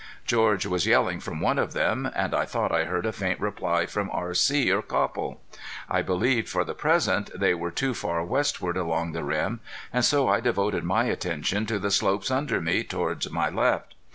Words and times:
George 0.25 0.65
was 0.65 0.87
yelling 0.87 1.19
from 1.19 1.39
one 1.41 1.59
of 1.59 1.73
them, 1.73 2.09
and 2.15 2.33
I 2.33 2.43
thought 2.43 2.71
I 2.71 2.85
heard 2.85 3.05
a 3.05 3.11
faint 3.11 3.39
reply 3.39 3.85
from 3.85 4.09
R.C. 4.11 4.71
or 4.71 4.81
Copple. 4.81 5.39
I 5.87 6.01
believed 6.01 6.49
for 6.49 6.63
the 6.63 6.73
present 6.73 7.29
they 7.39 7.53
were 7.53 7.69
too 7.69 7.93
far 7.93 8.25
westward 8.25 8.77
along 8.77 9.11
the 9.11 9.23
rim, 9.23 9.59
and 9.93 10.03
so 10.03 10.27
I 10.27 10.39
devoted 10.39 10.83
my 10.85 11.03
attention 11.03 11.67
to 11.67 11.77
the 11.77 11.91
slopes 11.91 12.31
under 12.31 12.59
me 12.59 12.83
toward 12.83 13.29
my 13.29 13.49
left. 13.51 13.93